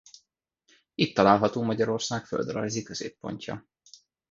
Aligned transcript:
Itt 0.95 1.15
található 1.15 1.61
Magyarország 1.63 2.25
földrajzi 2.25 2.83
középpontja. 2.83 3.65